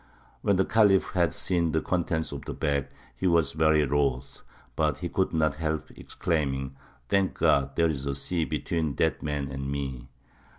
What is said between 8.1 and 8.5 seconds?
sea